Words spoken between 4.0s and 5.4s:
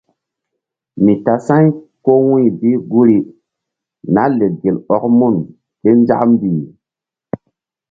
Nah lek gel ɔk mun